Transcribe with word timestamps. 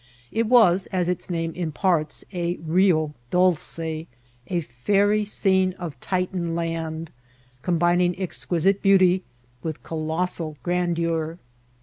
It 0.31 0.47
was, 0.47 0.87
as 0.87 1.07
its 1.07 1.29
name 1.29 1.53
imports, 1.53 2.25
a 2.33 2.55
Rio 2.65 3.13
Dolce, 3.29 4.07
a 4.47 4.61
fairy 4.61 5.23
scene 5.23 5.73
of 5.73 5.99
Titan 5.99 6.55
land, 6.55 7.11
combining 7.61 8.19
exquisite 8.19 8.81
beauty 8.81 9.21
with 9.61 9.83
colossal 9.83 10.57
gran 10.63 10.95
deur. 10.95 11.37